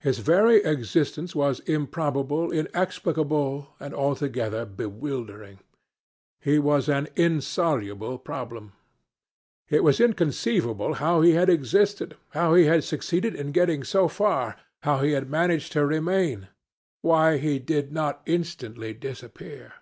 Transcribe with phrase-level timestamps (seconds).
[0.00, 5.60] His very existence was improbable, inexplicable, and altogether bewildering.
[6.42, 8.72] He was an insoluble problem.
[9.70, 14.56] It was inconceivable how he had existed, how he had succeeded in getting so far,
[14.82, 16.48] how he had managed to remain
[17.00, 19.72] why he did not instantly disappear.